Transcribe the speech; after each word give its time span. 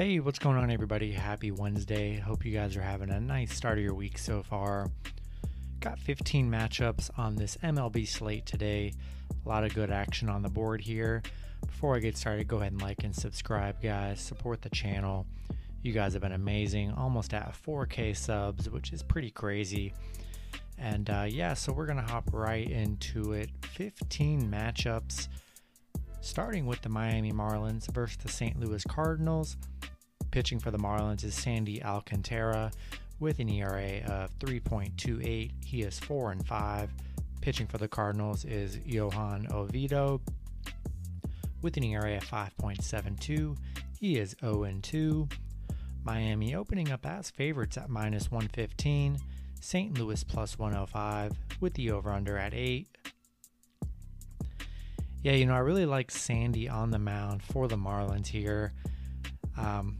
Hey, 0.00 0.18
what's 0.18 0.38
going 0.38 0.56
on, 0.56 0.70
everybody? 0.70 1.12
Happy 1.12 1.50
Wednesday. 1.50 2.16
Hope 2.18 2.46
you 2.46 2.52
guys 2.52 2.74
are 2.74 2.80
having 2.80 3.10
a 3.10 3.20
nice 3.20 3.52
start 3.52 3.76
of 3.76 3.84
your 3.84 3.92
week 3.92 4.16
so 4.16 4.42
far. 4.42 4.90
Got 5.80 5.98
15 5.98 6.50
matchups 6.50 7.10
on 7.18 7.36
this 7.36 7.58
MLB 7.62 8.08
slate 8.08 8.46
today. 8.46 8.94
A 9.44 9.46
lot 9.46 9.62
of 9.62 9.74
good 9.74 9.90
action 9.90 10.30
on 10.30 10.40
the 10.40 10.48
board 10.48 10.80
here. 10.80 11.22
Before 11.66 11.96
I 11.96 11.98
get 11.98 12.16
started, 12.16 12.48
go 12.48 12.56
ahead 12.56 12.72
and 12.72 12.80
like 12.80 13.04
and 13.04 13.14
subscribe, 13.14 13.82
guys. 13.82 14.22
Support 14.22 14.62
the 14.62 14.70
channel. 14.70 15.26
You 15.82 15.92
guys 15.92 16.14
have 16.14 16.22
been 16.22 16.32
amazing. 16.32 16.92
Almost 16.92 17.34
at 17.34 17.54
4K 17.66 18.16
subs, 18.16 18.70
which 18.70 18.94
is 18.94 19.02
pretty 19.02 19.30
crazy. 19.30 19.92
And 20.78 21.10
uh, 21.10 21.26
yeah, 21.28 21.52
so 21.52 21.74
we're 21.74 21.84
going 21.84 22.02
to 22.02 22.10
hop 22.10 22.30
right 22.32 22.70
into 22.70 23.34
it. 23.34 23.50
15 23.60 24.50
matchups 24.50 25.28
starting 26.20 26.66
with 26.66 26.82
the 26.82 26.88
Miami 26.88 27.32
Marlins 27.32 27.90
versus 27.92 28.18
the 28.18 28.28
St. 28.28 28.58
Louis 28.58 28.84
Cardinals. 28.84 29.56
Pitching 30.30 30.58
for 30.58 30.70
the 30.70 30.78
Marlins 30.78 31.24
is 31.24 31.34
Sandy 31.34 31.82
Alcantara 31.82 32.70
with 33.18 33.38
an 33.38 33.48
ERA 33.48 34.02
of 34.06 34.38
3.28. 34.38 35.50
He 35.64 35.82
is 35.82 35.98
4 35.98 36.32
and 36.32 36.46
5. 36.46 36.90
Pitching 37.40 37.66
for 37.66 37.78
the 37.78 37.88
Cardinals 37.88 38.44
is 38.44 38.78
Johan 38.84 39.48
Oviedo 39.50 40.20
with 41.62 41.76
an 41.76 41.84
ERA 41.84 42.16
of 42.16 42.24
5.72. 42.24 43.56
He 43.98 44.18
is 44.18 44.36
0 44.40 44.64
and 44.64 44.82
2. 44.82 45.28
Miami 46.04 46.54
opening 46.54 46.90
up 46.90 47.04
as 47.04 47.30
favorites 47.30 47.76
at 47.76 47.90
minus 47.90 48.30
115. 48.30 49.18
St. 49.60 49.98
Louis 49.98 50.24
plus 50.24 50.58
105 50.58 51.32
with 51.60 51.74
the 51.74 51.90
over 51.90 52.10
under 52.10 52.38
at 52.38 52.54
8. 52.54 52.88
Yeah, 55.22 55.32
you 55.32 55.44
know, 55.44 55.54
I 55.54 55.58
really 55.58 55.84
like 55.84 56.10
Sandy 56.10 56.68
on 56.68 56.90
the 56.90 56.98
mound 56.98 57.42
for 57.42 57.68
the 57.68 57.76
Marlins 57.76 58.26
here. 58.26 58.72
Um, 59.58 59.98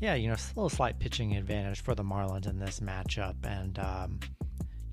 yeah, 0.00 0.14
you 0.14 0.28
know, 0.28 0.34
a 0.34 0.54
little 0.54 0.68
slight 0.68 1.00
pitching 1.00 1.36
advantage 1.36 1.80
for 1.80 1.96
the 1.96 2.04
Marlins 2.04 2.48
in 2.48 2.60
this 2.60 2.78
matchup. 2.78 3.34
And, 3.42 3.76
um, 3.80 4.20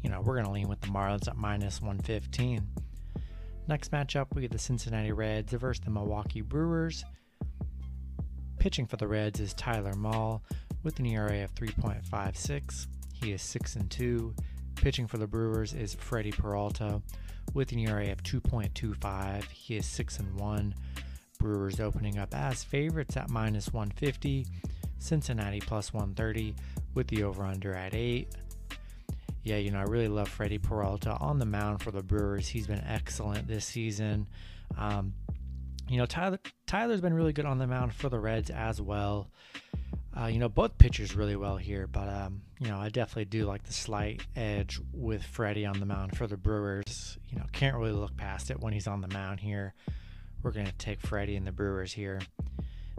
you 0.01 0.09
know, 0.09 0.21
we're 0.21 0.33
going 0.33 0.45
to 0.45 0.51
lean 0.51 0.67
with 0.67 0.81
the 0.81 0.87
Marlins 0.87 1.27
at 1.27 1.37
minus 1.37 1.81
115. 1.81 2.67
Next 3.67 3.91
matchup, 3.91 4.33
we 4.33 4.41
get 4.41 4.51
the 4.51 4.57
Cincinnati 4.57 5.11
Reds 5.11 5.53
versus 5.53 5.83
the 5.83 5.91
Milwaukee 5.91 6.41
Brewers. 6.41 7.05
Pitching 8.57 8.87
for 8.87 8.97
the 8.97 9.07
Reds 9.07 9.39
is 9.39 9.53
Tyler 9.53 9.93
Mall 9.93 10.43
with 10.81 10.97
an 10.97 11.05
ERA 11.05 11.43
of 11.43 11.53
3.56. 11.53 12.87
He 13.13 13.33
is 13.33 13.43
6 13.43 13.75
and 13.75 13.91
2. 13.91 14.33
Pitching 14.75 15.05
for 15.05 15.19
the 15.19 15.27
Brewers 15.27 15.73
is 15.75 15.93
Freddy 15.93 16.31
Peralta 16.31 17.03
with 17.55 17.71
an 17.71 17.79
ERA 17.79 18.11
of 18.11 18.21
2.25. 18.21 19.45
He 19.45 19.77
is 19.77 19.87
6 19.87 20.19
and 20.19 20.39
1. 20.39 20.75
Brewers 21.39 21.79
opening 21.79 22.19
up 22.19 22.35
as 22.35 22.63
favorites 22.63 23.17
at 23.17 23.29
minus 23.29 23.73
150. 23.73 24.45
Cincinnati 24.99 25.59
plus 25.61 25.93
130 25.93 26.53
with 26.93 27.07
the 27.07 27.23
over 27.23 27.43
under 27.43 27.73
at 27.73 27.95
8. 27.95 28.27
Yeah, 29.43 29.57
you 29.57 29.71
know, 29.71 29.79
I 29.79 29.83
really 29.83 30.07
love 30.07 30.27
Freddy 30.27 30.57
Peralta 30.57 31.15
on 31.17 31.39
the 31.39 31.45
mound 31.45 31.81
for 31.81 31.91
the 31.91 32.03
Brewers. 32.03 32.47
He's 32.47 32.67
been 32.67 32.83
excellent 32.83 33.47
this 33.47 33.65
season. 33.65 34.27
Um, 34.77 35.13
you 35.87 35.97
know, 35.97 36.05
Tyler 36.05 36.39
Tyler's 36.65 37.01
been 37.01 37.13
really 37.13 37.31
good 37.31 37.45
on 37.45 37.59
the 37.59 37.67
mound 37.67 37.93
for 37.93 38.09
the 38.09 38.19
Reds 38.19 38.49
as 38.49 38.81
well. 38.81 39.29
Uh, 40.17 40.27
you 40.27 40.39
know, 40.39 40.47
both 40.47 40.77
pitchers 40.77 41.13
really 41.13 41.35
well 41.35 41.57
here, 41.57 41.87
but 41.87 42.07
um, 42.07 42.41
you 42.59 42.67
know, 42.67 42.77
I 42.77 42.87
definitely 42.87 43.25
do 43.25 43.45
like 43.45 43.63
the 43.63 43.73
slight 43.73 44.21
edge 44.35 44.79
with 44.93 45.21
Freddy 45.23 45.65
on 45.65 45.79
the 45.79 45.85
mound 45.85 46.17
for 46.17 46.25
the 46.25 46.37
Brewers. 46.37 47.17
You 47.29 47.37
know, 47.37 47.45
can't 47.51 47.75
really 47.75 47.91
look 47.91 48.15
past 48.15 48.49
it 48.49 48.59
when 48.59 48.71
he's 48.71 48.87
on 48.87 49.01
the 49.01 49.09
mound 49.09 49.41
here. 49.41 49.73
We're 50.41 50.51
gonna 50.51 50.71
take 50.77 51.01
Freddy 51.01 51.35
and 51.35 51.45
the 51.45 51.51
Brewers 51.51 51.91
here. 51.91 52.21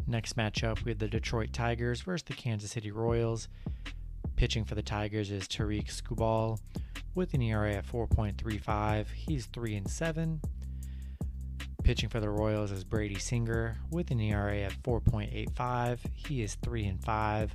Next 0.06 0.37
matchup, 0.37 0.84
we 0.84 0.91
have 0.91 0.99
the 0.99 1.09
Detroit 1.09 1.53
Tigers 1.53 2.03
versus 2.03 2.25
the 2.25 2.34
Kansas 2.34 2.71
City 2.71 2.91
Royals. 2.91 3.48
Pitching 4.37 4.65
for 4.65 4.75
the 4.75 4.83
Tigers 4.83 5.31
is 5.31 5.48
Tarik 5.48 5.87
Skubal 5.87 6.60
with 7.15 7.33
an 7.33 7.41
ERA 7.41 7.78
of 7.78 7.91
4.35. 7.91 9.06
He's 9.15 9.47
3 9.47 9.77
and 9.77 9.91
7. 9.91 10.41
Pitching 11.86 12.08
for 12.08 12.19
the 12.19 12.28
Royals 12.28 12.72
is 12.72 12.82
Brady 12.82 13.20
Singer 13.20 13.78
with 13.92 14.10
an 14.10 14.19
ERA 14.19 14.66
of 14.66 14.76
4.85. 14.82 16.00
He 16.14 16.42
is 16.42 16.56
3 16.56 16.84
and 16.86 17.00
5. 17.00 17.54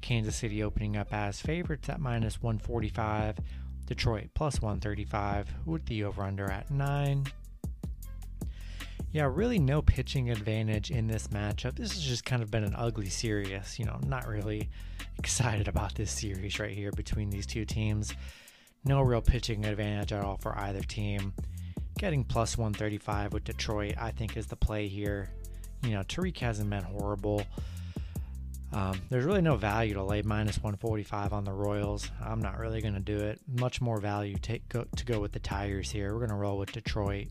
Kansas 0.00 0.36
City 0.36 0.62
opening 0.62 0.96
up 0.96 1.12
as 1.12 1.40
favorites 1.40 1.88
at 1.88 1.98
minus 1.98 2.40
145. 2.40 3.36
Detroit 3.84 4.30
plus 4.34 4.62
135 4.62 5.52
with 5.66 5.84
the 5.86 6.04
over 6.04 6.22
under 6.22 6.48
at 6.48 6.70
9. 6.70 7.26
Yeah, 9.10 9.28
really 9.28 9.58
no 9.58 9.82
pitching 9.82 10.30
advantage 10.30 10.92
in 10.92 11.08
this 11.08 11.26
matchup. 11.26 11.74
This 11.74 11.94
has 11.94 12.00
just 12.00 12.24
kind 12.24 12.44
of 12.44 12.52
been 12.52 12.62
an 12.62 12.76
ugly 12.76 13.08
series. 13.08 13.76
You 13.76 13.86
know, 13.86 13.98
not 14.06 14.28
really 14.28 14.70
excited 15.18 15.66
about 15.66 15.96
this 15.96 16.12
series 16.12 16.60
right 16.60 16.70
here 16.70 16.92
between 16.92 17.28
these 17.28 17.44
two 17.44 17.64
teams. 17.64 18.14
No 18.84 19.00
real 19.00 19.20
pitching 19.20 19.64
advantage 19.64 20.12
at 20.12 20.22
all 20.22 20.36
for 20.36 20.56
either 20.56 20.82
team. 20.82 21.32
Getting 21.98 22.22
plus 22.22 22.56
135 22.56 23.32
with 23.32 23.42
Detroit, 23.42 23.96
I 23.98 24.12
think, 24.12 24.36
is 24.36 24.46
the 24.46 24.54
play 24.54 24.86
here. 24.86 25.30
You 25.82 25.90
know, 25.90 26.04
Tarik 26.04 26.38
hasn't 26.38 26.70
been 26.70 26.84
horrible. 26.84 27.42
Um, 28.72 29.02
there's 29.10 29.24
really 29.24 29.40
no 29.40 29.56
value 29.56 29.94
to 29.94 30.04
lay 30.04 30.22
minus 30.22 30.58
145 30.58 31.32
on 31.32 31.42
the 31.42 31.52
Royals. 31.52 32.08
I'm 32.24 32.40
not 32.40 32.56
really 32.60 32.80
going 32.80 32.94
to 32.94 33.00
do 33.00 33.16
it. 33.16 33.40
Much 33.48 33.80
more 33.80 33.98
value 33.98 34.36
take, 34.40 34.68
go, 34.68 34.86
to 34.94 35.04
go 35.04 35.18
with 35.18 35.32
the 35.32 35.40
Tigers 35.40 35.90
here. 35.90 36.12
We're 36.12 36.20
going 36.20 36.30
to 36.30 36.36
roll 36.36 36.56
with 36.56 36.70
Detroit. 36.70 37.26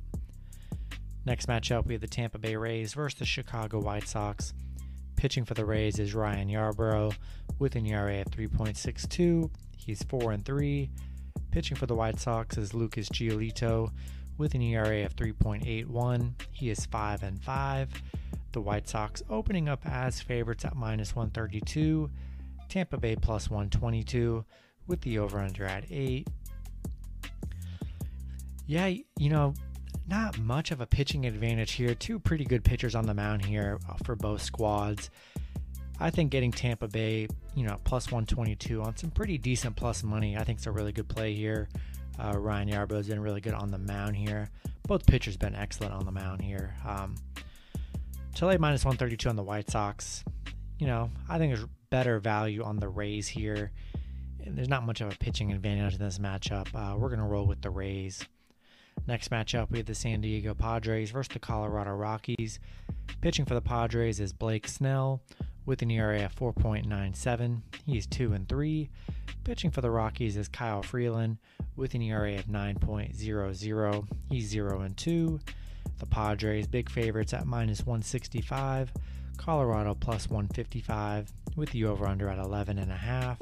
Next 1.25 1.47
matchup, 1.47 1.85
we 1.85 1.93
have 1.93 2.01
the 2.01 2.07
Tampa 2.07 2.37
Bay 2.37 2.57
Rays 2.57 2.93
versus 2.93 3.19
the 3.19 3.25
Chicago 3.25 3.79
White 3.79 4.09
Sox. 4.09 4.53
Pitching 5.15 5.45
for 5.45 5.53
the 5.53 5.63
Rays 5.63 5.97
is 5.97 6.13
Ryan 6.13 6.49
Yarbrough 6.49 7.15
with 7.57 7.77
an 7.77 7.85
ERA 7.85 8.19
of 8.19 8.27
3.62. 8.31 9.49
He's 9.77 10.03
4 10.03 10.33
and 10.33 10.43
3. 10.43 10.89
Pitching 11.51 11.77
for 11.77 11.85
the 11.85 11.95
White 11.95 12.19
Sox 12.19 12.57
is 12.57 12.73
Lucas 12.73 13.07
Giolito 13.07 13.91
with 14.37 14.53
an 14.55 14.61
ERA 14.61 15.05
of 15.05 15.15
3.81. 15.15 16.33
He 16.51 16.69
is 16.69 16.85
5 16.85 17.23
and 17.23 17.41
5. 17.41 17.89
The 18.51 18.61
White 18.61 18.87
Sox 18.87 19.23
opening 19.29 19.67
up 19.69 19.85
as 19.85 20.21
favorites 20.21 20.65
at 20.65 20.75
minus 20.75 21.15
132. 21.15 22.09
Tampa 22.69 22.97
Bay 22.97 23.15
plus 23.15 23.49
122 23.49 24.43
with 24.87 25.01
the 25.01 25.19
over 25.19 25.39
under 25.39 25.65
at 25.65 25.85
8. 25.89 26.27
Yeah, 28.65 28.87
you 28.87 29.29
know, 29.29 29.53
not 30.07 30.37
much 30.39 30.71
of 30.71 30.81
a 30.81 30.85
pitching 30.85 31.25
advantage 31.25 31.71
here. 31.71 31.93
Two 31.95 32.19
pretty 32.19 32.45
good 32.45 32.63
pitchers 32.63 32.95
on 32.95 33.05
the 33.05 33.13
mound 33.13 33.45
here 33.45 33.79
uh, 33.89 33.95
for 34.03 34.15
both 34.15 34.41
squads. 34.41 35.09
I 35.99 36.09
think 36.09 36.31
getting 36.31 36.51
Tampa 36.51 36.87
Bay, 36.87 37.27
you 37.55 37.63
know, 37.63 37.77
plus 37.83 38.07
122 38.07 38.81
on 38.81 38.95
some 38.95 39.09
pretty 39.09 39.37
decent 39.37 39.75
plus 39.75 40.03
money, 40.03 40.37
I 40.37 40.43
think 40.43 40.59
it's 40.59 40.67
a 40.67 40.71
really 40.71 40.91
good 40.91 41.07
play 41.07 41.33
here. 41.33 41.69
Uh, 42.19 42.37
Ryan 42.37 42.69
Yarbrough's 42.69 43.07
been 43.07 43.19
really 43.19 43.41
good 43.41 43.53
on 43.53 43.71
the 43.71 43.77
mound 43.77 44.15
here. 44.15 44.49
Both 44.87 45.05
pitchers 45.05 45.37
been 45.37 45.55
excellent 45.55 45.93
on 45.93 46.05
the 46.05 46.11
mound 46.11 46.41
here. 46.41 46.75
Um, 46.85 47.15
Chile 48.33 48.57
minus 48.57 48.85
132 48.85 49.29
on 49.29 49.35
the 49.35 49.43
White 49.43 49.69
Sox. 49.69 50.23
You 50.79 50.87
know, 50.87 51.09
I 51.27 51.37
think 51.37 51.53
there's 51.53 51.67
better 51.89 52.19
value 52.19 52.63
on 52.63 52.77
the 52.77 52.87
Rays 52.87 53.27
here. 53.27 53.71
And 54.43 54.57
there's 54.57 54.69
not 54.69 54.85
much 54.85 55.01
of 55.01 55.11
a 55.11 55.17
pitching 55.17 55.51
advantage 55.51 55.95
in 55.95 55.99
this 55.99 56.19
matchup. 56.19 56.67
Uh, 56.73 56.95
we're 56.97 57.09
going 57.09 57.19
to 57.19 57.25
roll 57.25 57.45
with 57.45 57.61
the 57.61 57.69
Rays. 57.69 58.23
Next 59.05 59.29
matchup, 59.29 59.69
we 59.69 59.77
have 59.77 59.87
the 59.87 59.95
San 59.95 60.21
Diego 60.21 60.53
Padres 60.53 61.11
versus 61.11 61.33
the 61.33 61.39
Colorado 61.39 61.91
Rockies. 61.91 62.59
Pitching 63.21 63.45
for 63.45 63.53
the 63.53 63.61
Padres 63.61 64.19
is 64.19 64.33
Blake 64.33 64.67
Snell 64.67 65.21
with 65.65 65.81
an 65.81 65.91
ERA 65.91 66.23
of 66.25 66.35
4.97. 66.35 67.61
He's 67.85 68.07
2 68.07 68.33
and 68.33 68.47
3. 68.47 68.89
Pitching 69.43 69.71
for 69.71 69.81
the 69.81 69.91
Rockies 69.91 70.37
is 70.37 70.47
Kyle 70.47 70.81
Freeland 70.81 71.37
with 71.77 71.93
an 71.93 72.01
ERA 72.01 72.35
of 72.35 72.45
9.00. 72.45 74.07
He's 74.29 74.47
0 74.49 74.81
and 74.81 74.97
2. 74.97 75.39
The 75.99 76.05
Padres 76.05 76.67
big 76.67 76.89
favorites 76.89 77.33
at 77.33 77.45
minus 77.45 77.85
165. 77.85 78.91
Colorado 79.37 79.93
plus 79.93 80.29
155 80.29 81.31
with 81.55 81.71
the 81.71 81.85
over 81.85 82.07
under 82.07 82.27
at 82.27 82.39
11 82.39 82.77
and 82.77 82.91
a 82.91 82.95
half 82.95 83.37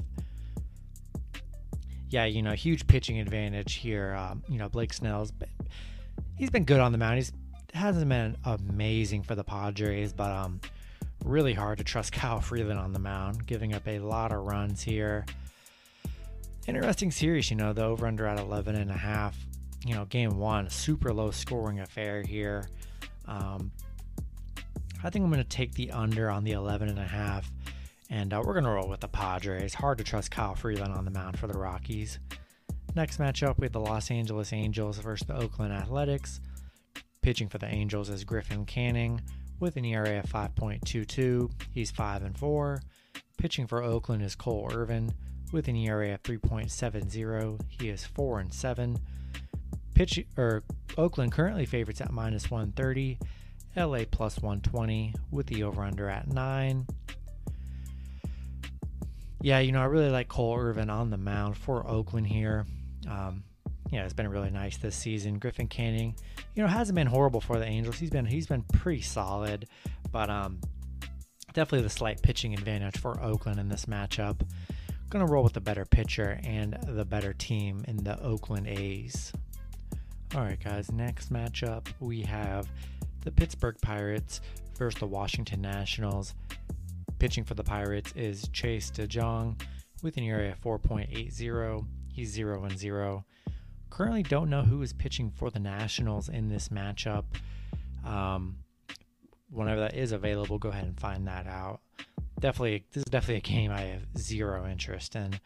yeah, 2.09 2.25
you 2.25 2.41
know, 2.41 2.53
huge 2.53 2.87
pitching 2.87 3.19
advantage 3.19 3.73
here. 3.73 4.13
Um, 4.13 4.43
you 4.47 4.57
know, 4.57 4.69
Blake 4.69 4.93
Snell's 4.93 5.31
been, 5.31 5.49
he's 6.37 6.49
been 6.49 6.63
good 6.63 6.79
on 6.79 6.91
the 6.91 6.97
mound. 6.97 7.15
He's 7.17 7.33
hasn't 7.73 8.07
been 8.07 8.37
amazing 8.45 9.21
for 9.23 9.35
the 9.35 9.43
Padres, 9.43 10.13
but 10.13 10.31
um, 10.31 10.61
really 11.25 11.53
hard 11.53 11.77
to 11.79 11.83
trust 11.83 12.11
Kyle 12.13 12.39
Freeland 12.39 12.79
on 12.79 12.93
the 12.93 12.99
mound, 12.99 13.45
giving 13.45 13.73
up 13.73 13.85
a 13.87 13.99
lot 13.99 14.31
of 14.31 14.45
runs 14.45 14.81
here. 14.81 15.25
Interesting 16.67 17.11
series, 17.11 17.51
you 17.51 17.57
know, 17.57 17.73
the 17.73 17.83
over 17.83 18.07
under 18.07 18.25
at 18.25 18.39
11 18.39 18.75
and 18.75 18.89
a 18.89 18.95
half. 18.95 19.37
You 19.85 19.93
know, 19.93 20.05
game 20.05 20.39
one, 20.39 20.67
super 20.69 21.13
low 21.13 21.29
scoring 21.29 21.79
affair 21.79 22.23
here. 22.23 22.67
Um, 23.27 23.71
I 25.03 25.11
think 25.11 25.23
I'm 25.23 25.31
going 25.31 25.43
to 25.43 25.47
take 25.47 25.75
the 25.75 25.91
under 25.91 26.31
on 26.31 26.43
the 26.43 26.53
11 26.53 26.89
and 26.89 26.97
a 26.97 27.05
half. 27.05 27.51
And 28.09 28.33
uh, 28.33 28.41
we're 28.43 28.53
going 28.53 28.65
to 28.65 28.71
roll 28.71 28.89
with 28.89 28.99
the 28.99 29.07
Padres. 29.07 29.75
Hard 29.75 29.99
to 29.99 30.03
trust 30.03 30.31
Kyle 30.31 30.55
Freeland 30.55 30.93
on 30.93 31.05
the 31.05 31.11
mound 31.11 31.37
for 31.37 31.45
the 31.45 31.57
Rockies. 31.57 32.17
Next 32.95 33.19
matchup, 33.19 33.59
we 33.59 33.65
have 33.65 33.73
the 33.73 33.79
Los 33.79 34.09
Angeles 34.09 34.51
Angels 34.51 34.97
versus 34.97 35.27
the 35.27 35.35
Oakland 35.35 35.71
Athletics. 35.71 36.41
Pitching 37.21 37.47
for 37.47 37.59
the 37.59 37.67
Angels 37.67 38.09
is 38.09 38.23
Griffin 38.23 38.65
Canning 38.65 39.21
with 39.59 39.75
an 39.75 39.85
ERA 39.85 40.17
of 40.17 40.25
5.22. 40.25 41.51
He's 41.71 41.91
5 41.91 42.23
and 42.23 42.37
4. 42.37 42.81
Pitching 43.37 43.67
for 43.67 43.83
Oakland 43.83 44.23
is 44.23 44.35
Cole 44.35 44.71
Irvin 44.73 45.13
with 45.55 45.69
an 45.69 45.75
ERA 45.77 46.13
of 46.13 46.21
3.70. 46.21 47.61
He 47.69 47.89
is 47.89 48.05
4 48.05 48.41
and 48.41 48.53
7. 48.53 48.99
Pitch 49.93 50.23
or 50.37 50.63
Oakland 50.97 51.31
currently 51.31 51.65
favorites 51.65 52.01
at 52.01 52.11
minus 52.11 52.51
130. 52.51 53.17
LA 53.77 53.99
plus 54.09 54.37
120 54.37 55.13
with 55.31 55.47
the 55.47 55.63
over 55.63 55.81
under 55.81 56.09
at 56.09 56.27
9. 56.27 56.85
Yeah, 59.41 59.59
you 59.59 59.71
know, 59.71 59.81
I 59.81 59.85
really 59.85 60.09
like 60.09 60.27
Cole 60.27 60.57
Irvin 60.59 60.89
on 60.89 61.09
the 61.09 61.17
mound 61.17 61.57
for 61.57 61.87
Oakland 61.87 62.27
here. 62.27 62.65
Um, 63.09 63.43
yeah, 63.91 64.03
it's 64.03 64.13
been 64.13 64.27
really 64.27 64.49
nice 64.49 64.77
this 64.77 64.95
season. 64.95 65.39
Griffin 65.39 65.67
Canning, 65.67 66.15
you 66.55 66.63
know, 66.63 66.67
hasn't 66.67 66.95
been 66.95 67.07
horrible 67.07 67.39
for 67.39 67.59
the 67.59 67.65
Angels. 67.65 67.97
He's 67.97 68.09
been 68.09 68.25
he's 68.25 68.47
been 68.47 68.63
pretty 68.63 69.01
solid, 69.01 69.67
but 70.11 70.29
um, 70.29 70.59
definitely 71.53 71.83
the 71.83 71.89
slight 71.89 72.21
pitching 72.21 72.53
advantage 72.53 72.97
for 72.97 73.21
Oakland 73.21 73.59
in 73.59 73.69
this 73.69 73.85
matchup. 73.85 74.41
Gonna 75.09 75.25
roll 75.25 75.43
with 75.43 75.53
the 75.53 75.61
better 75.61 75.85
pitcher 75.85 76.39
and 76.43 76.77
the 76.87 77.05
better 77.05 77.33
team 77.33 77.85
in 77.87 77.97
the 77.97 78.19
Oakland 78.21 78.67
A's. 78.67 79.31
All 80.35 80.41
right, 80.41 80.61
guys. 80.61 80.91
Next 80.91 81.31
matchup 81.31 81.87
we 81.99 82.21
have 82.23 82.67
the 83.23 83.31
Pittsburgh 83.31 83.77
Pirates 83.81 84.41
versus 84.77 84.99
the 84.99 85.07
Washington 85.07 85.61
Nationals. 85.61 86.33
Pitching 87.19 87.43
for 87.43 87.53
the 87.53 87.63
Pirates 87.63 88.11
is 88.15 88.47
Chase 88.49 88.89
De 88.89 89.07
Jong 89.07 89.57
with 90.01 90.17
an 90.17 90.23
ERA 90.23 90.51
of 90.51 90.61
4.80. 90.61 91.85
He's 92.11 92.31
0 92.31 92.63
and 92.63 92.77
0. 92.77 93.25
Currently, 93.89 94.23
don't 94.23 94.49
know 94.49 94.61
who 94.61 94.81
is 94.81 94.91
pitching 94.91 95.31
for 95.31 95.49
the 95.49 95.59
Nationals 95.59 96.27
in 96.27 96.49
this 96.49 96.69
matchup. 96.69 97.23
Um, 98.03 98.57
whenever 99.49 99.79
that 99.81 99.95
is 99.95 100.11
available, 100.11 100.59
go 100.59 100.69
ahead 100.69 100.85
and 100.85 100.99
find 100.99 101.27
that 101.27 101.47
out. 101.47 101.79
Definitely, 102.39 102.85
this 102.91 103.01
is 103.01 103.05
definitely 103.05 103.37
a 103.37 103.41
game 103.41 103.71
I 103.71 103.81
have 103.81 104.03
zero 104.17 104.67
interest 104.69 105.15
in. 105.15 105.39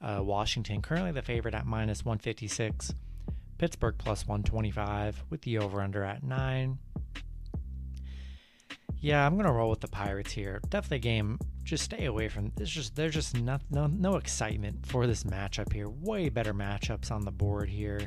Uh, 0.00 0.20
Washington 0.22 0.82
currently 0.82 1.12
the 1.12 1.22
favorite 1.22 1.54
at 1.54 1.66
minus 1.66 2.04
156. 2.04 2.94
Pittsburgh 3.56 3.94
plus 3.96 4.26
125 4.26 5.24
with 5.30 5.42
the 5.42 5.58
over 5.58 5.80
under 5.80 6.04
at 6.04 6.22
9. 6.22 6.78
Yeah, 9.00 9.26
I'm 9.26 9.36
gonna 9.36 9.52
roll 9.52 9.68
with 9.68 9.80
the 9.80 9.88
Pirates 9.88 10.32
here. 10.32 10.60
Definitely 10.70 10.96
a 10.96 11.00
game. 11.00 11.38
Just 11.62 11.84
stay 11.84 12.06
away 12.06 12.28
from. 12.28 12.52
There's 12.56 12.70
just 12.70 12.96
there's 12.96 13.14
just 13.14 13.38
not, 13.38 13.60
no 13.70 13.86
no 13.86 14.16
excitement 14.16 14.86
for 14.86 15.06
this 15.06 15.24
matchup 15.24 15.72
here. 15.72 15.90
Way 15.90 16.30
better 16.30 16.54
matchups 16.54 17.10
on 17.10 17.22
the 17.22 17.30
board 17.30 17.68
here. 17.68 18.00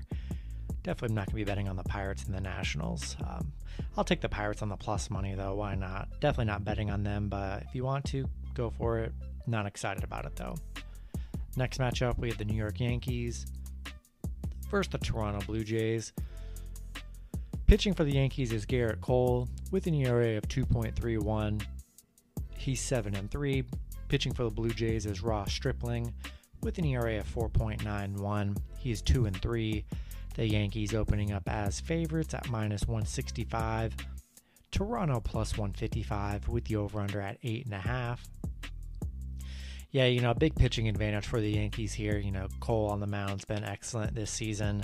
Definitely 0.88 1.16
not 1.16 1.26
gonna 1.26 1.36
be 1.36 1.44
betting 1.44 1.68
on 1.68 1.76
the 1.76 1.84
Pirates 1.84 2.24
and 2.24 2.34
the 2.34 2.40
Nationals. 2.40 3.18
Um, 3.20 3.52
I'll 3.98 4.06
take 4.06 4.22
the 4.22 4.30
Pirates 4.30 4.62
on 4.62 4.70
the 4.70 4.78
plus 4.78 5.10
money 5.10 5.36
though. 5.36 5.54
Why 5.54 5.76
not? 5.76 6.08
Definitely 6.22 6.46
not 6.46 6.64
betting 6.64 6.90
on 6.90 7.04
them, 7.04 7.28
but 7.28 7.64
if 7.64 7.76
you 7.76 7.84
want 7.84 8.06
to, 8.06 8.26
go 8.54 8.70
for 8.70 9.00
it. 9.00 9.12
Not 9.48 9.66
excited 9.66 10.06
about 10.06 10.26
it 10.26 10.38
though. 10.38 10.56
Next 11.58 11.82
matchup, 11.82 12.18
we 12.18 12.30
have 12.30 12.38
the 12.38 12.46
New 12.46 12.56
York 12.56 12.80
Yankees. 12.80 13.48
First, 14.70 14.92
the 14.92 14.98
Toronto 14.98 15.46
Blue 15.46 15.66
Jays. 15.66 16.14
Pitching 17.66 17.94
for 17.94 18.06
the 18.06 18.14
Yankees 18.14 18.54
is 18.54 18.66
Gerrit 18.66 19.02
Cole 19.02 19.50
with 19.72 19.88
an 19.88 19.94
ERA 19.94 20.38
of 20.38 20.48
2.31. 20.48 21.66
He's 22.56 22.80
7 22.80 23.14
and 23.14 23.30
3. 23.30 23.66
Pitching 24.08 24.34
for 24.34 24.46
the 24.46 24.52
Blue 24.52 24.70
Jays 24.70 25.06
is 25.06 25.22
Ross 25.22 25.52
Stripling 25.52 26.14
with 26.64 26.78
an 26.78 26.86
ERA 26.86 27.20
of 27.20 27.28
4.91. 27.36 28.58
He's 28.78 29.02
2 29.02 29.26
and 29.26 29.36
3. 29.42 29.84
The 30.38 30.48
Yankees 30.48 30.94
opening 30.94 31.34
up 31.34 31.44
as 31.50 31.82
favorites 31.82 32.34
at 32.34 32.50
minus 32.50 32.88
165. 32.88 33.94
Toronto 34.72 35.20
plus 35.20 35.58
155 35.58 36.48
with 36.48 36.66
the 36.66 36.78
over 36.78 37.02
under 37.02 37.20
at 37.20 37.42
8.5. 37.42 38.20
Yeah, 39.92 40.06
you 40.06 40.22
know, 40.22 40.32
a 40.32 40.36
big 40.36 40.56
pitching 40.56 40.88
advantage 40.88 41.26
for 41.26 41.42
the 41.42 41.50
Yankees 41.50 41.94
here. 41.94 42.18
You 42.18 42.32
know, 42.32 42.48
Cole 42.62 42.90
on 42.90 43.02
the 43.02 43.08
mound's 43.08 43.44
been 43.44 43.64
excellent 43.64 44.16
this 44.16 44.32
season 44.32 44.84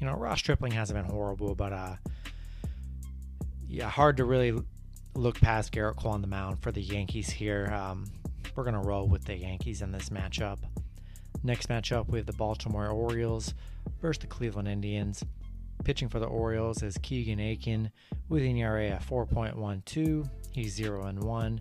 you 0.00 0.06
know, 0.06 0.14
Ross 0.14 0.38
Stripling 0.38 0.72
hasn't 0.72 0.98
been 0.98 1.10
horrible, 1.10 1.54
but 1.54 1.72
uh, 1.72 1.96
yeah, 3.68 3.88
hard 3.88 4.16
to 4.16 4.24
really 4.24 4.58
look 5.14 5.38
past 5.40 5.72
Gerrit 5.72 5.96
Cole 5.96 6.12
on 6.12 6.22
the 6.22 6.26
mound 6.26 6.60
for 6.60 6.72
the 6.72 6.80
Yankees 6.80 7.28
here. 7.28 7.66
Um, 7.72 8.06
we're 8.56 8.64
gonna 8.64 8.80
roll 8.80 9.06
with 9.06 9.24
the 9.26 9.36
Yankees 9.36 9.82
in 9.82 9.92
this 9.92 10.08
matchup. 10.08 10.58
Next 11.42 11.68
matchup, 11.68 12.08
we 12.08 12.18
have 12.18 12.26
the 12.26 12.34
Baltimore 12.34 12.88
Orioles 12.88 13.54
versus 14.00 14.20
the 14.20 14.26
Cleveland 14.26 14.68
Indians. 14.68 15.24
Pitching 15.84 16.10
for 16.10 16.18
the 16.18 16.26
Orioles 16.26 16.82
is 16.82 16.98
Keegan 17.00 17.40
Akin 17.40 17.90
with 18.28 18.42
an 18.42 18.56
ERA 18.56 18.96
of 18.96 19.08
4.12. 19.08 20.28
He's 20.52 20.74
0 20.74 21.06
and 21.06 21.22
1. 21.22 21.60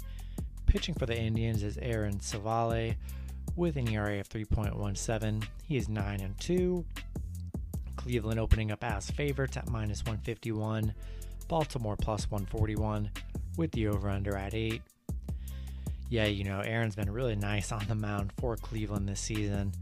Pitching 0.66 0.96
for 0.96 1.06
the 1.06 1.18
Indians 1.18 1.64
is 1.64 1.78
Aaron 1.78 2.20
Civale 2.20 2.96
with 3.56 3.78
an 3.78 3.88
ERA 3.88 4.20
of 4.20 4.28
3.17. 4.28 5.46
He 5.64 5.78
is 5.78 5.88
9 5.88 6.20
and 6.20 6.38
2. 6.42 6.86
Cleveland 7.96 8.40
opening 8.40 8.72
up 8.72 8.84
as 8.84 9.10
favorites 9.10 9.56
at 9.56 9.70
minus 9.70 10.00
151, 10.04 10.94
Baltimore 11.48 11.96
plus 11.96 12.30
141, 12.30 13.10
with 13.58 13.72
the 13.72 13.88
over 13.88 14.10
under 14.10 14.36
at 14.36 14.54
8. 14.54 14.82
Yeah, 16.10 16.26
you 16.26 16.44
know, 16.44 16.60
Aaron's 16.60 16.96
been 16.96 17.12
really 17.12 17.36
nice 17.36 17.72
on 17.72 17.86
the 17.88 17.96
mound 17.96 18.34
for 18.40 18.56
Cleveland 18.56 19.08
this 19.08 19.20
season. 19.20 19.74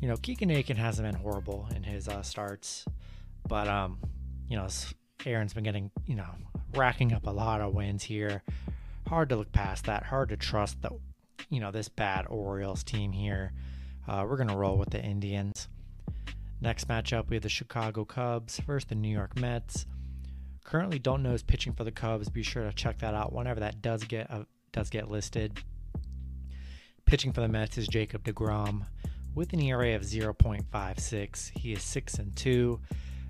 You 0.00 0.08
know, 0.08 0.16
Keegan 0.16 0.50
Akin 0.50 0.76
hasn't 0.76 1.10
been 1.10 1.20
horrible 1.20 1.68
in 1.74 1.82
his 1.82 2.08
uh, 2.08 2.22
starts, 2.22 2.84
but, 3.48 3.66
um, 3.66 3.98
you 4.48 4.56
know, 4.56 4.68
Aaron's 5.26 5.52
been 5.52 5.64
getting, 5.64 5.90
you 6.06 6.14
know, 6.14 6.28
racking 6.74 7.12
up 7.12 7.26
a 7.26 7.30
lot 7.30 7.60
of 7.60 7.74
wins 7.74 8.04
here. 8.04 8.42
Hard 9.08 9.30
to 9.30 9.36
look 9.36 9.50
past 9.50 9.86
that. 9.86 10.04
Hard 10.04 10.28
to 10.28 10.36
trust 10.36 10.80
that, 10.82 10.92
you 11.50 11.58
know, 11.58 11.72
this 11.72 11.88
bad 11.88 12.26
Orioles 12.28 12.84
team 12.84 13.10
here. 13.10 13.52
Uh, 14.06 14.24
we're 14.28 14.36
to 14.44 14.56
roll 14.56 14.78
with 14.78 14.90
the 14.90 15.02
Indians. 15.02 15.68
Next 16.60 16.86
matchup, 16.86 17.28
we 17.28 17.36
have 17.36 17.42
the 17.42 17.48
Chicago 17.48 18.04
Cubs 18.04 18.58
versus 18.60 18.88
the 18.88 18.94
New 18.94 19.08
York 19.08 19.38
Mets. 19.38 19.86
Currently, 20.64 20.98
don't 20.98 21.22
know 21.22 21.30
who's 21.30 21.42
pitching 21.42 21.72
for 21.72 21.84
the 21.84 21.92
Cubs. 21.92 22.28
Be 22.28 22.42
sure 22.42 22.64
to 22.64 22.72
check 22.72 22.98
that 22.98 23.14
out 23.14 23.32
whenever 23.32 23.60
that 23.60 23.82
does 23.82 24.04
get 24.04 24.30
uh, 24.30 24.44
does 24.74 24.90
get 24.90 25.10
listed. 25.10 25.58
Pitching 27.06 27.32
for 27.32 27.40
the 27.40 27.48
Mets 27.48 27.78
is 27.78 27.86
Jacob 27.86 28.24
deGrom 28.24 28.84
with 29.34 29.52
an 29.52 29.62
ERA 29.62 29.94
of 29.94 30.02
0.56. 30.02 31.58
He 31.58 31.72
is 31.72 31.82
six 31.82 32.14
and 32.14 32.34
two. 32.34 32.80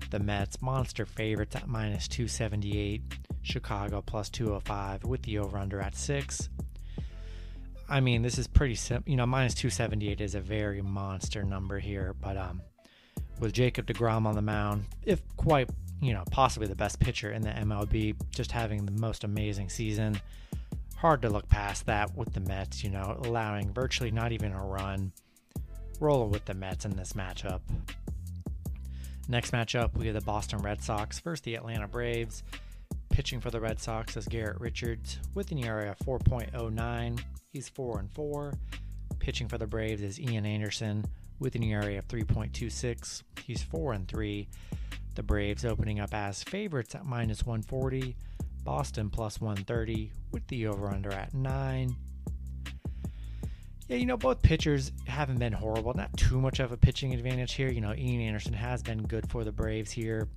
The 0.09 0.19
Mets 0.19 0.61
monster 0.61 1.05
favorites 1.05 1.55
at 1.55 1.67
minus 1.67 2.07
278. 2.07 3.01
Chicago 3.43 4.01
plus 4.01 4.29
205 4.29 5.03
with 5.03 5.21
the 5.21 5.37
over 5.37 5.57
under 5.57 5.79
at 5.79 5.95
six. 5.95 6.49
I 7.87 7.99
mean, 7.99 8.23
this 8.23 8.39
is 8.39 8.47
pretty 8.47 8.73
simple. 8.73 9.11
You 9.11 9.17
know, 9.17 9.27
minus 9.27 9.53
278 9.53 10.21
is 10.21 10.33
a 10.33 10.39
very 10.39 10.81
monster 10.81 11.43
number 11.43 11.77
here, 11.77 12.15
but 12.19 12.37
um, 12.37 12.59
with 13.39 13.53
Jacob 13.53 13.85
deGrom 13.85 14.25
on 14.25 14.33
the 14.33 14.41
mound, 14.41 14.85
if 15.03 15.21
quite, 15.37 15.69
you 16.01 16.13
know, 16.13 16.23
possibly 16.31 16.67
the 16.67 16.75
best 16.75 16.99
pitcher 16.99 17.31
in 17.31 17.43
the 17.43 17.51
MLB, 17.51 18.15
just 18.31 18.51
having 18.51 18.85
the 18.85 18.91
most 18.93 19.23
amazing 19.23 19.69
season. 19.69 20.19
Hard 20.95 21.21
to 21.21 21.29
look 21.29 21.47
past 21.49 21.85
that 21.85 22.15
with 22.15 22.33
the 22.33 22.39
Mets, 22.39 22.83
you 22.83 22.89
know, 22.89 23.19
allowing 23.23 23.73
virtually 23.73 24.11
not 24.11 24.31
even 24.31 24.53
a 24.53 24.65
run. 24.65 25.11
Rolling 25.99 26.31
with 26.31 26.45
the 26.45 26.53
Mets 26.53 26.85
in 26.85 26.95
this 26.95 27.13
matchup. 27.13 27.61
Next 29.27 29.51
matchup, 29.51 29.95
we 29.97 30.07
have 30.07 30.15
the 30.15 30.21
Boston 30.21 30.59
Red 30.59 30.81
Sox 30.81 31.19
versus 31.19 31.41
the 31.41 31.55
Atlanta 31.55 31.87
Braves. 31.87 32.43
Pitching 33.09 33.39
for 33.39 33.49
the 33.49 33.59
Red 33.59 33.79
Sox 33.79 34.15
is 34.17 34.27
Garrett 34.27 34.59
Richards 34.59 35.19
with 35.33 35.51
an 35.51 35.59
ERA 35.59 35.91
of 35.91 35.99
4.09. 35.99 37.23
He's 37.51 37.69
4 37.69 37.99
and 37.99 38.11
4. 38.11 38.53
Pitching 39.19 39.47
for 39.47 39.57
the 39.57 39.67
Braves 39.67 40.01
is 40.01 40.19
Ian 40.19 40.45
Anderson 40.45 41.05
with 41.39 41.55
an 41.55 41.63
ERA 41.63 41.97
of 41.97 42.07
3.26. 42.07 43.23
He's 43.45 43.63
4 43.63 43.93
and 43.93 44.07
3. 44.07 44.47
The 45.15 45.23
Braves 45.23 45.65
opening 45.65 45.99
up 45.99 46.13
as 46.13 46.43
favorites 46.43 46.93
at 46.93 47.05
minus 47.05 47.45
140. 47.45 48.15
Boston 48.65 49.09
plus 49.09 49.39
130 49.39 50.11
with 50.31 50.45
the 50.47 50.67
over 50.67 50.89
under 50.89 51.11
at 51.13 51.33
9. 51.33 51.95
Yeah, 53.87 53.97
you 53.97 54.07
know, 54.07 54.17
both 54.17 54.41
pitchers 54.41 54.91
haven't 55.05 55.37
been 55.37 55.53
horrible. 55.53 55.93
Not 55.93 56.17
too 56.17 56.41
much 56.41 56.59
of 56.59 56.71
a 56.71 56.77
pitching 56.77 57.13
advantage 57.13 57.53
here. 57.53 57.69
You 57.69 57.81
know, 57.81 57.93
Ian 57.93 58.21
Anderson 58.21 58.53
has 58.53 58.81
been 58.81 59.03
good 59.03 59.29
for 59.29 59.43
the 59.43 59.51
Braves 59.51 59.91
here. 59.91 60.27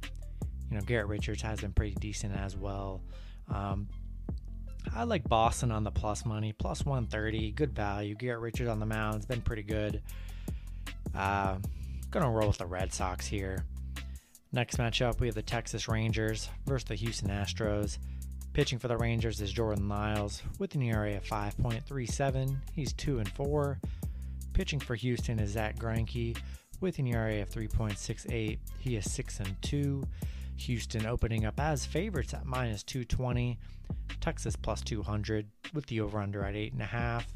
You 0.70 0.76
know, 0.76 0.82
Garrett 0.82 1.08
Richards 1.08 1.40
has 1.42 1.60
been 1.60 1.72
pretty 1.72 1.94
decent 1.94 2.36
as 2.36 2.54
well. 2.54 3.00
Um, 3.52 3.88
I 4.94 5.04
like 5.04 5.26
Boston 5.26 5.72
on 5.72 5.82
the 5.82 5.90
plus 5.90 6.26
money, 6.26 6.52
plus 6.52 6.84
130, 6.84 7.52
good 7.52 7.74
value. 7.74 8.14
Garrett 8.14 8.40
Richards 8.40 8.68
on 8.68 8.78
the 8.78 8.86
mound 8.86 9.16
has 9.16 9.26
been 9.26 9.40
pretty 9.40 9.62
good. 9.62 10.02
Uh, 11.14 11.56
gonna 12.10 12.30
roll 12.30 12.48
with 12.48 12.58
the 12.58 12.66
Red 12.66 12.92
Sox 12.92 13.26
here. 13.26 13.64
Next 14.52 14.76
matchup, 14.76 15.20
we 15.20 15.26
have 15.26 15.34
the 15.34 15.42
Texas 15.42 15.88
Rangers 15.88 16.50
versus 16.66 16.88
the 16.88 16.94
Houston 16.94 17.28
Astros. 17.28 17.98
Pitching 18.58 18.80
for 18.80 18.88
the 18.88 18.96
Rangers 18.96 19.40
is 19.40 19.52
Jordan 19.52 19.88
Lyles 19.88 20.42
with 20.58 20.74
an 20.74 20.82
ERA 20.82 21.16
of 21.16 21.22
5.37. 21.22 22.56
He's 22.74 22.92
2 22.94 23.20
and 23.20 23.28
4. 23.28 23.78
Pitching 24.52 24.80
for 24.80 24.96
Houston 24.96 25.38
is 25.38 25.52
Zack 25.52 25.76
Greinke 25.76 26.36
with 26.80 26.98
an 26.98 27.06
ERA 27.06 27.40
of 27.40 27.50
3.68. 27.50 28.58
He 28.80 28.96
is 28.96 29.08
6 29.12 29.38
and 29.38 29.62
2. 29.62 30.02
Houston 30.56 31.06
opening 31.06 31.44
up 31.44 31.60
as 31.60 31.86
favorites 31.86 32.34
at 32.34 32.46
minus 32.46 32.82
220. 32.82 33.60
Texas 34.20 34.56
plus 34.56 34.80
200 34.80 35.46
with 35.72 35.86
the 35.86 36.00
over 36.00 36.18
under 36.18 36.42
at 36.42 36.54
8.5. 36.54 37.26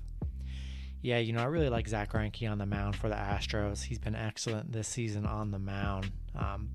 Yeah, 1.02 1.18
you 1.18 1.32
know, 1.32 1.42
I 1.42 1.44
really 1.44 1.68
like 1.68 1.86
Zack 1.86 2.14
Greinke 2.14 2.50
on 2.50 2.58
the 2.58 2.66
mound 2.66 2.96
for 2.96 3.08
the 3.08 3.14
Astros. 3.14 3.84
He's 3.84 4.00
been 4.00 4.16
excellent 4.16 4.72
this 4.72 4.88
season 4.88 5.26
on 5.26 5.52
the 5.52 5.60
mound. 5.60 6.10
Um, 6.34 6.70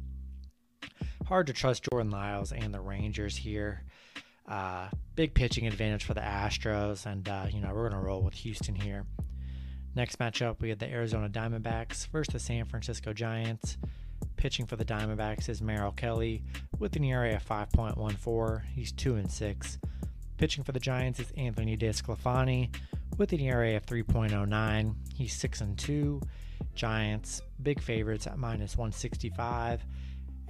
hard 1.25 1.47
to 1.47 1.53
trust 1.53 1.85
Jordan 1.91 2.11
Lyles 2.11 2.53
and 2.53 2.73
the 2.73 2.79
Rangers 2.79 3.35
here. 3.35 3.83
Uh, 4.47 4.87
big 5.15 5.33
pitching 5.33 5.67
advantage 5.67 6.05
for 6.05 6.13
the 6.13 6.21
Astros, 6.21 7.05
and 7.05 7.27
uh, 7.27 7.47
you 7.51 7.59
know 7.59 7.73
we're 7.73 7.89
gonna 7.89 8.01
roll 8.01 8.21
with 8.21 8.33
Houston 8.35 8.75
here. 8.75 9.05
Next 9.95 10.19
matchup, 10.19 10.61
we 10.61 10.69
have 10.69 10.79
the 10.79 10.89
Arizona 10.89 11.27
Diamondbacks 11.27 12.07
versus 12.07 12.31
the 12.31 12.39
San 12.39 12.65
Francisco 12.65 13.13
Giants. 13.13 13.77
Pitching 14.35 14.67
for 14.67 14.75
the 14.75 14.85
Diamondbacks 14.85 15.49
is 15.49 15.61
Merrill 15.61 15.91
Kelly 15.91 16.43
with 16.77 16.95
an 16.95 17.03
ERA 17.03 17.35
of 17.35 17.43
5.14. 17.43 18.61
He's 18.75 18.91
two 18.91 19.15
and 19.15 19.31
six. 19.31 19.79
Pitching 20.37 20.63
for 20.63 20.71
the 20.71 20.79
Giants 20.79 21.19
is 21.19 21.31
Anthony 21.35 21.75
DeSclafani 21.75 22.69
with 23.17 23.33
an 23.33 23.39
ERA 23.39 23.75
of 23.75 23.85
3.09. 23.87 24.93
He's 25.15 25.33
six 25.33 25.61
and 25.61 25.77
two. 25.77 26.21
Giants 26.75 27.41
big 27.63 27.81
favorites 27.81 28.27
at 28.27 28.37
minus 28.37 28.77
165. 28.77 29.83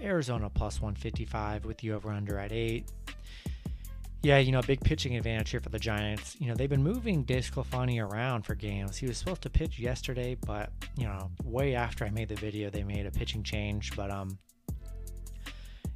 Arizona 0.01 0.49
plus 0.49 0.81
155 0.81 1.65
with 1.65 1.77
the 1.77 1.93
over 1.93 2.11
under 2.11 2.37
at 2.37 2.51
eight. 2.51 2.91
Yeah, 4.23 4.39
you 4.39 4.51
know, 4.51 4.61
big 4.61 4.81
pitching 4.81 5.15
advantage 5.15 5.51
here 5.51 5.59
for 5.59 5.69
the 5.69 5.79
Giants. 5.79 6.35
You 6.39 6.47
know, 6.47 6.55
they've 6.55 6.69
been 6.69 6.83
moving 6.83 7.23
DeSclafani 7.23 8.03
around 8.03 8.43
for 8.43 8.55
games. 8.55 8.97
He 8.97 9.05
was 9.05 9.17
supposed 9.17 9.43
to 9.43 9.49
pitch 9.49 9.79
yesterday, 9.79 10.35
but 10.45 10.71
you 10.97 11.05
know, 11.05 11.29
way 11.43 11.75
after 11.75 12.03
I 12.03 12.09
made 12.09 12.29
the 12.29 12.35
video, 12.35 12.69
they 12.69 12.83
made 12.83 13.05
a 13.05 13.11
pitching 13.11 13.43
change. 13.43 13.95
But 13.95 14.09
um, 14.09 14.39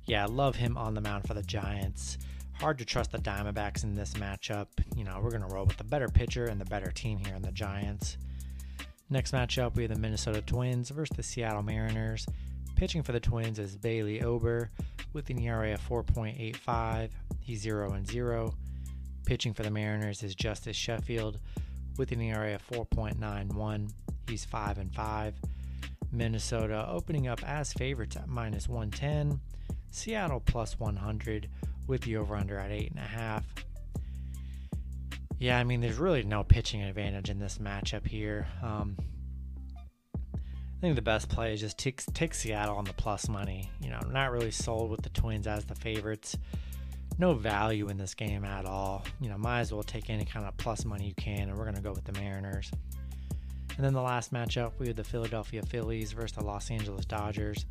yeah, 0.05 0.25
love 0.27 0.55
him 0.55 0.77
on 0.77 0.93
the 0.93 1.01
mound 1.01 1.27
for 1.27 1.33
the 1.33 1.41
Giants. 1.43 2.19
Hard 2.53 2.77
to 2.77 2.85
trust 2.85 3.11
the 3.11 3.17
Diamondbacks 3.17 3.83
in 3.83 3.95
this 3.95 4.13
matchup. 4.13 4.67
You 4.95 5.03
know, 5.03 5.19
we're 5.21 5.31
gonna 5.31 5.47
roll 5.47 5.65
with 5.65 5.77
the 5.77 5.83
better 5.83 6.07
pitcher 6.07 6.45
and 6.45 6.61
the 6.61 6.65
better 6.65 6.91
team 6.91 7.17
here 7.17 7.35
in 7.35 7.41
the 7.41 7.51
Giants. 7.51 8.17
Next 9.09 9.33
matchup, 9.33 9.75
we 9.75 9.83
have 9.83 9.93
the 9.93 9.99
Minnesota 9.99 10.41
Twins 10.41 10.89
versus 10.91 11.17
the 11.17 11.23
Seattle 11.23 11.63
Mariners. 11.63 12.27
Pitching 12.75 13.03
for 13.03 13.11
the 13.11 13.19
Twins 13.19 13.59
is 13.59 13.75
Bailey 13.75 14.21
Ober 14.21 14.69
with 15.13 15.29
an 15.29 15.39
ERA 15.39 15.73
of 15.73 15.87
4.85. 15.87 17.09
He's 17.39 17.61
0 17.61 17.93
and 17.93 18.07
0. 18.07 18.53
Pitching 19.25 19.53
for 19.53 19.63
the 19.63 19.71
Mariners 19.71 20.23
is 20.23 20.35
Justus 20.35 20.75
Sheffield 20.75 21.39
with 21.97 22.11
an 22.11 22.21
ERA 22.21 22.55
of 22.55 22.67
4.91. 22.67 23.91
He's 24.27 24.45
5 24.45 24.77
and 24.77 24.93
5. 24.93 25.35
Minnesota 26.11 26.85
opening 26.89 27.27
up 27.27 27.43
as 27.47 27.73
favorites 27.73 28.15
at 28.15 28.27
minus 28.27 28.67
110. 28.67 29.39
Seattle 29.91 30.41
plus 30.41 30.79
100 30.79 31.49
with 31.87 32.01
the 32.01 32.17
over 32.17 32.35
under 32.35 32.57
at 32.57 32.71
8.5. 32.71 33.43
Yeah, 35.39 35.57
I 35.57 35.63
mean, 35.63 35.81
there's 35.81 35.97
really 35.97 36.23
no 36.23 36.43
pitching 36.43 36.83
advantage 36.83 37.29
in 37.29 37.39
this 37.39 37.57
matchup 37.57 38.05
here. 38.05 38.47
Um, 38.61 38.95
I 40.81 40.85
think 40.85 40.95
the 40.95 41.01
best 41.03 41.29
play 41.29 41.53
is 41.53 41.59
just 41.59 41.77
take, 41.77 42.03
take 42.15 42.33
Seattle 42.33 42.75
on 42.75 42.85
the 42.85 42.93
plus 42.93 43.29
money. 43.29 43.69
You 43.83 43.91
know, 43.91 43.99
not 44.09 44.31
really 44.31 44.49
sold 44.49 44.89
with 44.89 45.03
the 45.03 45.09
Twins 45.09 45.45
as 45.45 45.63
the 45.63 45.75
favorites. 45.75 46.35
No 47.19 47.35
value 47.35 47.89
in 47.89 47.97
this 47.97 48.15
game 48.15 48.43
at 48.43 48.65
all. 48.65 49.05
You 49.19 49.29
know, 49.29 49.37
might 49.37 49.59
as 49.59 49.71
well 49.71 49.83
take 49.83 50.09
any 50.09 50.25
kind 50.25 50.43
of 50.43 50.57
plus 50.57 50.83
money 50.83 51.05
you 51.05 51.13
can, 51.13 51.49
and 51.49 51.55
we're 51.55 51.65
going 51.65 51.75
to 51.75 51.83
go 51.83 51.91
with 51.91 52.05
the 52.05 52.19
Mariners. 52.19 52.71
And 53.77 53.85
then 53.85 53.93
the 53.93 54.01
last 54.01 54.33
matchup, 54.33 54.71
we 54.79 54.87
have 54.87 54.95
the 54.95 55.03
Philadelphia 55.03 55.61
Phillies 55.61 56.13
versus 56.13 56.35
the 56.35 56.43
Los 56.43 56.71
Angeles 56.71 57.05
Dodgers. 57.05 57.67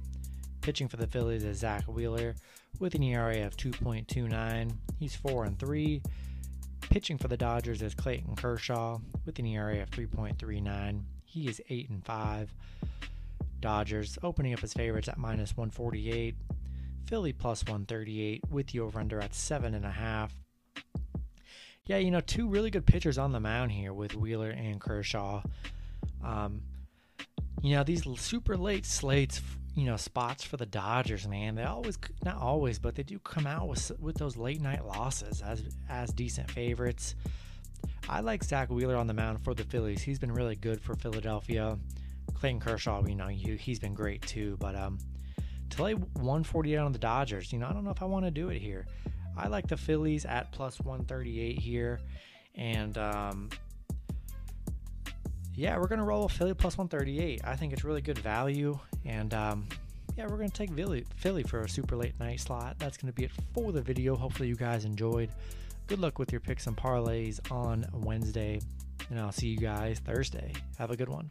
Pitching 0.61 0.87
for 0.87 0.97
the 0.97 1.09
Phillies 1.09 1.43
is 1.43 1.59
Zack 1.59 1.83
Wheeler 1.89 2.37
with 2.79 2.95
an 2.95 3.03
ERA 3.03 3.45
of 3.45 3.57
2.29. 3.57 4.73
He's 5.01 5.17
4 5.17 5.47
and 5.47 5.59
3. 5.59 6.01
Pitching 6.83 7.19
for 7.19 7.27
the 7.27 7.37
Dodgers 7.37 7.83
is 7.83 7.93
Clayton 7.93 8.37
Kershaw 8.37 9.01
with 9.27 9.37
an 9.41 9.47
ERA 9.47 9.83
of 9.83 9.91
3.39. 9.91 11.03
He 11.25 11.49
is 11.49 11.61
8 11.69 11.91
and 11.91 12.05
5. 12.05 12.55
Dodgers 13.61 14.19
opening 14.23 14.55
up 14.55 14.63
as 14.63 14.73
favorites 14.73 15.09
at 15.09 15.19
minus 15.19 15.57
148. 15.57 16.35
Philly 17.07 17.33
plus 17.33 17.65
138 17.65 18.45
with 18.51 18.69
the 18.69 18.81
over 18.81 19.01
under 19.01 19.21
at 19.21 19.33
7.5. 19.33 20.31
Yeah, 21.87 21.97
you 21.97 22.13
know, 22.13 22.21
two 22.21 22.49
really 22.49 22.71
good 22.71 22.87
pitchers 22.87 23.19
on 23.19 23.33
the 23.33 23.41
mound 23.41 23.73
here 23.73 23.93
with 23.93 24.15
Wheeler 24.15 24.51
and 24.51 24.81
Kershaw. 24.81 25.43
Um, 26.23 26.63
you 27.63 27.75
know, 27.75 27.83
these 27.83 28.05
super 28.21 28.57
late 28.57 28.87
slates, 28.87 29.41
you 29.75 29.87
know, 29.87 29.97
spots 29.97 30.45
for 30.45 30.57
the 30.57 30.67
Dodgers, 30.67 31.27
man, 31.27 31.57
they 31.57 31.65
always, 31.65 31.99
not 32.25 32.37
always, 32.37 32.79
but 32.79 32.95
they 32.95 33.03
do 33.03 33.19
come 33.19 33.47
out 33.47 33.67
with, 33.67 33.91
with 33.99 34.17
those 34.19 34.37
late 34.37 34.61
night 34.61 34.87
losses 34.87 35.43
as, 35.43 35.65
as 35.89 36.13
decent 36.13 36.49
favorites. 36.51 37.17
I 38.09 38.21
like 38.21 38.45
Zack 38.45 38.71
Wheeler 38.71 38.97
on 38.97 39.07
the 39.07 39.15
mound 39.15 39.43
for 39.43 39.55
the 39.55 39.65
Phillies. 39.65 40.03
He's 40.03 40.19
been 40.19 40.33
really 40.33 40.57
good 40.57 40.81
for 40.81 40.95
Philadelphia. 40.95 41.79
Clayton 42.35 42.61
Kershaw, 42.61 43.05
you 43.07 43.15
know, 43.15 43.29
he, 43.29 43.57
he's 43.57 43.79
been 43.79 43.95
great 43.95 44.23
too. 44.23 44.57
But 44.61 44.75
um, 44.77 44.99
to 45.71 45.83
lay 45.83 45.95
148 45.95 46.77
on 46.77 46.93
the 46.93 46.99
Dodgers, 46.99 47.53
you 47.53 47.59
know, 47.59 47.67
I 47.67 47.73
don't 47.73 47.85
know 47.85 47.91
if 47.91 48.03
I 48.03 48.07
want 48.07 48.25
to 48.25 48.31
do 48.31 48.51
it 48.51 48.59
here. 48.59 48.87
I 49.37 49.49
like 49.49 49.67
the 49.69 49.77
Phillies 49.77 50.25
at 50.25 50.53
plus 50.53 50.81
138 50.81 51.59
here. 51.59 52.01
And 52.55 52.99
um, 52.99 53.51
yeah, 55.55 55.77
we're 55.79 55.87
to 55.99 56.05
roll 56.05 56.29
Philly 56.29 56.55
plus 56.55 56.77
138. 56.77 57.41
I 57.45 57.57
think 57.57 57.73
it's 57.73 57.85
really 57.85 58.03
good 58.03 58.19
value. 58.19 58.79
And 59.05 59.33
um, 59.35 59.69
yeah, 60.17 60.27
we're 60.27 60.37
to 60.51 60.57
take 60.57 60.73
Philly, 60.75 61.05
Philly 61.17 61.43
for 61.43 61.61
a 61.63 61.69
super 61.69 61.97
late 61.97 62.19
night 62.21 62.41
slot. 62.41 62.77
That's 62.79 62.97
to 63.13 63.17
be 63.17 63.25
it 63.25 63.33
for 63.55 63.73
the 63.73 63.83
video. 63.83 64.17
Hopefully, 64.17 64.49
you 64.49 64.57
guys 64.57 64.85
enjoyed. 64.85 65.31
Good 65.87 65.99
luck 65.99 66.19
with 66.19 66.33
your 66.33 66.41
picks 66.41 66.67
and 66.67 66.77
parlays 66.77 67.41
on 67.51 67.87
Wednesday. 67.93 68.61
And 69.09 69.19
I'll 69.19 69.33
see 69.33 69.49
you 69.49 69.59
guys 69.59 69.99
Thursday. 69.99 70.53
Have 70.79 70.91
a 70.91 70.97
good 70.97 71.09
one. 71.09 71.29